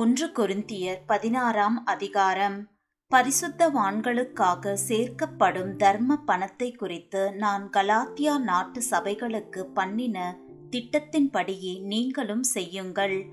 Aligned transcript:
ஒன்று 0.00 0.26
கொருந்தியர் 0.26 0.98
பதினாறாம் 1.06 1.84
அதிகாரம். 1.84 2.68
பரிசுத்தவான்களுக்காக 3.14 4.76
சேர்க்கப்படும் 4.88 5.76
தர்ம 5.76 6.16
பணத்தை 6.16 6.72
குறித்து 6.72 7.32
நான் 7.32 7.70
கலாத்தியா 7.72 8.38
நாட்டு 8.38 8.82
சபைகளுக்கு 8.90 9.62
பண்ணின 9.74 10.38
திட்டத்தின்படியே 10.70 11.82
நீங்களும் 11.82 12.42
செய்யுங்கள். 12.42 13.24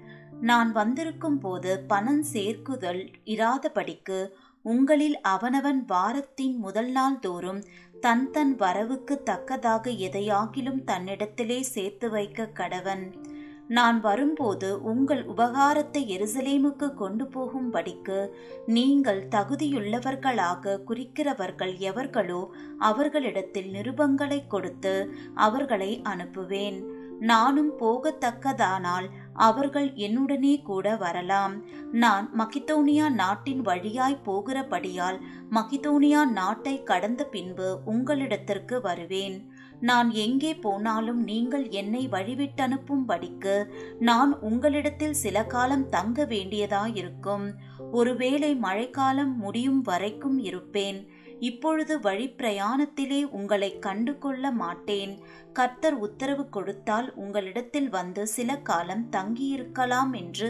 நான் 0.41 0.71
வந்திருக்கும் 0.71 1.39
போது 1.39 1.79
பணம் 1.88 2.24
சேர்க்குதல் 2.34 3.14
இராதபடிக்கு 3.26 4.30
உங்களில் 4.62 5.22
அவனவன் 5.22 5.86
வாரத்தின் 5.86 6.58
முதல் 6.58 6.92
நாள் 6.92 7.20
தோறும் 7.20 7.64
தன் 8.02 8.32
தன் 8.32 8.56
வரவுக்கு 8.56 9.24
தக்கதாக 9.24 9.90
எதையாகிலும் 9.90 10.82
தன்னிடத்திலே 10.86 11.60
சேர்த்து 11.60 12.10
வைக்க 12.10 12.50
கடவன். 12.54 13.32
நான் 13.68 14.02
வரும்போது 14.02 14.82
உங்கள் 14.82 15.26
உபகாரத்தை 15.26 16.02
எருசலேமுக்கு 16.16 16.94
கொண்டு 16.94 17.26
போகும்படிக்கு 17.26 18.30
நீங்கள் 18.66 19.27
தகுதியுள்ளவர்களாக 19.27 20.80
குறிக்கிறவர்கள் 20.88 21.77
எவர்களோ 21.80 22.49
அவர்களிடத்தில் 22.80 23.71
நிருபங்களை 23.71 24.48
கொடுத்து 24.48 25.13
அவர்களை 25.34 26.02
அனுப்புவேன். 26.04 26.84
நானும் 27.20 27.71
போகத்தக்கதானால் 27.80 29.09
அவர்கள் 29.34 29.91
என்னுடனே 29.91 30.62
கூட 30.62 30.95
வரலாம். 30.95 31.63
நான் 31.91 32.30
மகிதோனியா 32.38 33.09
நாட்டின் 33.09 33.62
வழியாய் 33.62 34.21
போகிறபடியால் 34.26 35.20
மகிதோனியா 35.52 36.27
நாட்டை 36.32 36.84
கடந்த 36.84 37.26
பின்பு 37.26 37.80
உங்களிடத்திற்கு 37.85 38.82
வருவேன். 38.82 39.52
நான் 39.89 40.09
எங்கே 40.25 40.51
போனாலும் 40.55 41.21
நீங்கள் 41.23 41.65
என்னை 41.79 42.01
வழிவிட்டனுப்பும்படிக்கு 42.11 43.55
நான் 43.99 44.31
உங்களிடத்தில் 44.39 45.17
சில 45.23 45.37
காலம் 45.45 45.89
தங்க 45.89 46.25
வேண்டியதாயிருக்கும். 46.25 47.45
ஒருவேளை 47.91 48.51
மழைக்காலம் 48.55 49.33
முடியும் 49.37 49.81
வரைக்கும் 49.81 50.40
இருப்பேன். 50.40 50.99
இப்பொழுது 51.40 51.93
வழி 51.99 52.27
பிரயாணத்திலே 52.37 53.21
உங்களை 53.40 53.71
கண்டு 53.79 54.13
கொள்ள 54.17 54.51
மாட்டேன். 54.51 55.13
கர்த்தர் 55.53 55.97
உத்தரவு 55.97 56.45
கொடுத்தால் 56.49 57.09
உங்களிடத்தில் 57.15 57.90
வந்து 57.90 58.27
சில 58.27 58.55
காலம் 58.70 59.05
தங்கியிருக்கலாம் 59.12 60.13
என்று 60.13 60.49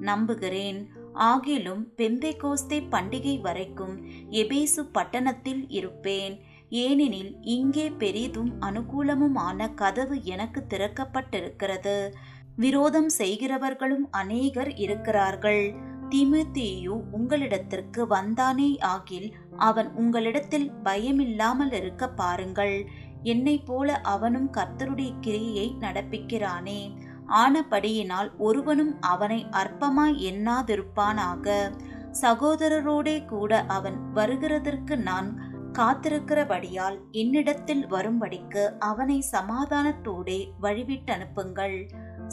நம்புகிறேன். 0.00 0.80
ஆகிலும் 1.28 1.82
பெம்பே 1.96 2.32
கோஸ்தே 2.36 2.78
பண்டிகை 2.90 3.34
வரைக்கும் 3.40 3.94
எபேசு 4.40 4.82
பட்டணத்தில் 4.92 5.64
இருப்பேன். 5.68 6.34
ஏனெனில் 6.70 7.40
இங்கே 7.40 7.90
பெரிதும் 7.90 8.52
அனுகூலமுமான 8.60 9.74
கதவு 9.74 10.24
எனக்கு 10.24 10.64
திறக்கப்பட்டிருக்கிறது. 10.68 12.10
விரோதம் 12.56 13.10
செய்கிறவர்களும் 13.18 14.06
அநேகர் 14.10 14.74
இருக்கிறார்கள். 14.74 15.74
திமுத்தேயு 16.08 17.00
உங்களிடத்திற்கு 17.12 18.06
வந்தானே 18.10 18.80
ஆகில் 18.80 19.34
அவன் 19.56 19.92
உங்களிடத்தில் 19.92 20.72
பயமில்லாமல் 20.84 21.72
இருக்க 21.72 22.08
பாருங்கள். 22.08 22.84
என்னை 23.22 23.58
போல 23.58 24.00
அவனும் 24.00 24.50
கர்த்தருடைய 24.50 25.18
கிரியை 25.20 25.76
நடப்பிக்கிறானே. 25.80 26.94
ஆனபடியினால் 27.26 28.30
ஒருவனும் 28.38 29.00
அவனை 29.00 29.46
அற்பமாய் 29.50 30.16
எண்ணாதிருப்பானாக. 30.20 31.70
சகோதரரோடே 32.22 33.24
கூட 33.24 33.64
அவன் 33.66 34.00
வருகிறதற்கு 34.14 34.96
நான் 34.96 35.43
காத்திருக்கிறபடியால் 35.78 36.98
என்னிடத்தில் 37.10 37.86
வரும்படிக்கு 37.86 38.72
அவனை 38.78 39.24
சமாதானத்தோடே 39.32 40.46
வழிவிட்டு 40.62 41.10
அனுப்புங்கள் 41.10 41.86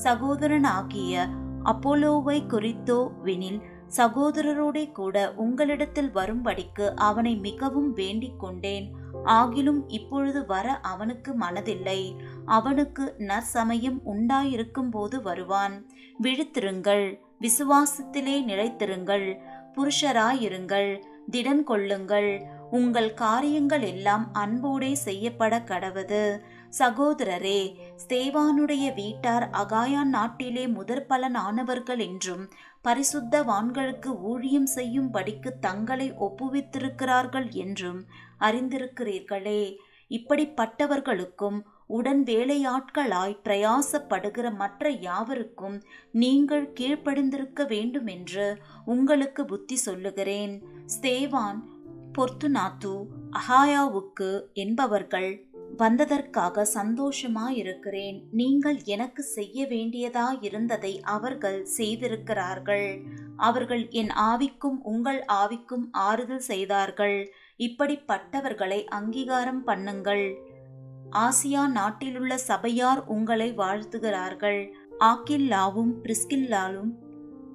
சகோதரனாகிய 0.03 1.29
அப்போலோவை 1.63 2.47
குறித்தோ 2.47 3.11
வினில் 3.23 3.61
சகோதரரோடே 3.97 4.91
கூட 4.91 5.33
உங்களிடத்தில் 5.35 6.11
வரும்படிக்கு 6.11 6.95
அவனை 6.95 7.35
மிகவும் 7.35 7.93
வேண்டிக் 7.93 8.39
கொண்டேன். 8.39 8.91
ஆகிலும் 9.25 9.81
இப்பொழுது 9.87 10.45
வர 10.45 10.79
அவனுக்கு 10.79 11.33
மனதில்லை. 11.33 12.15
அவனுக்கு 12.45 13.15
நற்சமயம் 13.17 13.99
உண்டாயிருக்கும் 14.05 14.91
போது 14.91 15.21
வருவான். 15.21 15.85
விழித்திருங்கள் 16.23 17.19
விசுவாசத்திலே 17.41 18.43
நிலைத்திருங்கள் 18.43 19.39
புருஷராயிருங்கள். 19.75 20.91
திடன் 21.31 21.63
கொள்ளுங்கள். 21.63 22.41
உங்கள் 22.71 23.13
காரியங்கள் 23.13 23.81
எல்லாம் 23.81 24.25
அன்போடே 24.33 24.91
செய்யப்பட 24.91 25.59
கடவது. 25.59 26.39
சகோதரரே 26.79 27.61
ஸ்தேவானுடைய 28.01 28.93
வீட்டார் 28.93 29.49
அகாயா 29.53 30.03
நாட்டிலே 30.03 30.67
முதற் 30.67 31.05
பலனானவர்கள் 31.09 31.99
என்றும் 31.99 32.49
பரிசுத்தவான்களுக்கு 32.83 34.11
ஊழியம் 34.21 34.67
செய்யும்படிக்கு 34.75 35.51
தங்களை 35.59 36.13
ஒப்புவித்திருக்கிறார்கள் 36.13 37.49
என்றும் 37.49 38.05
அறிந்திருக்கிறீர்களே. 38.39 39.75
இப்படிப்பட்டவர்களுக்கும் 40.09 41.59
உடன் 41.97 42.23
வேலையாட்களாய் 42.23 43.35
பிரயாசப்படுகிற 43.45 44.47
மற்ற 44.55 44.91
யாவருக்கும் 45.07 45.77
நீங்கள் 46.23 46.65
கீழ்ப்படிந்திருக்க 46.79 47.61
வேண்டும் 47.67 48.09
என்று 48.15 48.47
உங்களுக்கு 48.93 49.43
புத்தி 49.45 49.77
சொல்லுகிறேன். 49.87 50.55
ஸ்தேவான் 50.95 51.61
பொர்த்துநாத்து 52.15 52.93
அஹாயாவுக்கு 53.39 54.29
என்பவர்கள் 54.63 55.31
வந்ததற்காக 55.77 56.65
சந்தோஷமாயிருக்கிறேன். 56.77 58.17
நீங்கள் 58.39 58.79
எனக்கு 58.95 59.21
செய்ய 59.35 59.65
வேண்டியதாயிருந்ததை 59.65 60.93
அவர்கள் 61.15 61.59
செய்திருக்கிறார்கள். 61.77 62.89
அவர்கள் 63.47 63.83
என் 64.01 64.11
ஆவிக்கும் 64.31 64.79
உங்கள் 64.91 65.21
ஆவிக்கும் 65.33 65.85
ஆறுதல் 66.07 66.45
செய்தார்கள். 66.51 67.19
இப்படிப்பட்டவர்களை 67.59 68.79
அங்கீகாரம் 68.97 69.63
பண்ணுங்கள். 69.67 70.27
ஆசியா 71.11 71.67
நாட்டிலுள்ள 71.67 72.37
சபையார் 72.37 73.05
உங்களை 73.05 73.53
வாழ்த்துகிறார்கள். 73.53 74.71
ஆக்கில்லாவும் 74.99 75.93
பிரிஸ்கில்லாலும் 76.03 76.91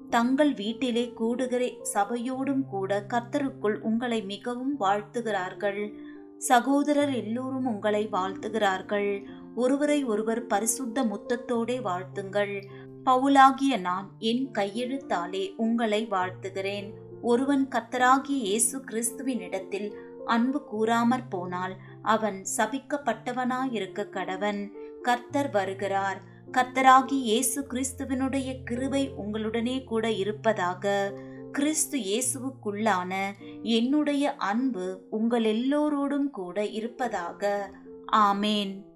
தங்கள் 0.09 0.53
வீட்டிலே 0.53 1.13
கூடுகிற 1.13 1.71
சபையோடும் 1.93 2.65
கூட 2.69 3.05
கர்த்தருக்குள் 3.13 3.79
உங்களை 3.79 4.23
மிகவும் 4.23 4.79
வாழ்த்துகிறார்கள். 4.79 5.93
சகோதரர் 6.37 7.13
எல்லோரும் 7.13 7.65
உங்களை 7.65 8.07
வாழ்த்துகிறார்கள். 8.11 9.25
ஒருவரை 9.55 10.03
ஒருவர் 10.03 10.45
பரிசுத்த 10.45 11.03
முத்தத்தோடே 11.03 11.81
வாழ்த்துங்கள். 11.81 12.61
பவுலாகிய 13.05 13.79
நான் 13.79 14.11
என் 14.19 14.51
கையெழுத்தாலே 14.53 15.55
உங்களை 15.55 16.07
வாழ்த்துகிறேன். 16.09 16.93
ஒருவன் 17.21 17.67
கர்த்தராகிய 17.75 18.39
இயேசு 18.41 18.83
கிறிஸ்துவினிடத்தில் 18.91 19.93
அன்பு 20.25 20.61
கூறாமற் 20.71 21.29
போனால் 21.29 21.77
அவன் 22.01 22.45
சபிக்கப்பட்டவனாயிருக்க 22.57 24.09
கடவன். 24.09 24.71
கர்த்தர் 25.01 25.49
வருகிறார். 25.49 26.21
கர்த்தராகி 26.51 27.11
இயேசு 27.11 27.67
கிறிஸ்துவினுடைய 27.69 28.63
கிருபை 28.63 29.11
உங்களுடனே 29.17 29.83
கூட 29.83 30.11
இருப்பதாக. 30.11 31.13
கிறிஸ்து 31.51 31.99
இயேசுவுக்குள்ளான 31.99 33.31
என்னுடைய 33.61 34.35
அன்பு 34.35 35.07
உங்கள் 35.09 35.43
எல்லோரோடும் 35.43 36.29
கூட 36.29 36.65
இருப்பதாக. 36.65 37.71
ஆமேன். 38.11 38.86